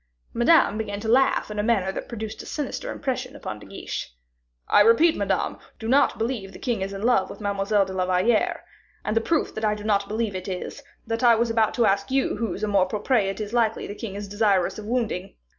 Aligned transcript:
Madame 0.33 0.79
began 0.79 0.99
to 0.99 1.07
laugh 1.07 1.51
in 1.51 1.59
a 1.59 1.63
manner 1.63 1.91
that 1.91 2.09
produced 2.09 2.41
a 2.41 2.45
sinister 2.47 2.91
impression 2.91 3.35
upon 3.35 3.59
De 3.59 3.67
Guiche. 3.67 4.11
"I 4.67 4.81
repeat, 4.81 5.15
Madame, 5.15 5.57
I 5.57 5.59
do 5.77 5.87
not 5.87 6.17
believe 6.17 6.53
the 6.53 6.57
king 6.57 6.81
is 6.81 6.91
in 6.91 7.03
love 7.03 7.29
with 7.29 7.39
Mademoiselle 7.39 7.85
de 7.85 7.93
la 7.93 8.07
Valliere; 8.07 8.63
and 9.05 9.15
the 9.15 9.21
proof 9.21 9.53
that 9.53 9.63
I 9.63 9.75
do 9.75 9.83
not 9.83 10.07
believe 10.07 10.33
it 10.35 10.47
is, 10.47 10.81
that 11.05 11.21
I 11.23 11.35
was 11.35 11.51
about 11.51 11.75
to 11.75 11.85
ask 11.85 12.09
you 12.09 12.37
whose 12.37 12.63
amour 12.63 12.87
propre 12.87 13.25
it 13.29 13.39
is 13.39 13.53
likely 13.53 13.85
the 13.85 13.93
king 13.93 14.15
is 14.15 14.27
desirous 14.27 14.79
of 14.79 14.85
wounding? 14.87 15.35